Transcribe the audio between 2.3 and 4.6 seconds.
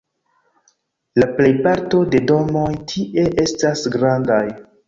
domoj tie estas grandaj.